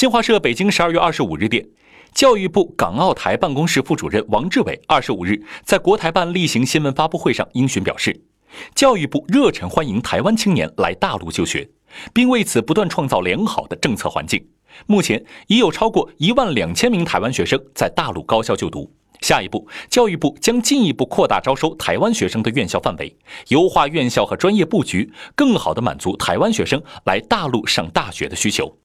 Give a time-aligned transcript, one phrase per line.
[0.00, 1.62] 新华社北京十二月二十五日电
[2.14, 8.18] 教育部港澳台办公室副主任王志伟二十五日在国台办例行新闻发布会上应询表示
[8.74, 11.68] 教育部热忱欢迎台湾青年来大陆就学
[12.14, 14.42] 并为此不断创造良好的政策环境。
[14.86, 18.90] 目前已有超过一万两千名台湾学生在大陆高校就读。
[19.20, 23.14] 下一步教育部将进一步扩大招收台湾学生的院校范围
[23.48, 28.74] 优化院校和专业布局更好地满足台湾学生来大陆上大学的需求。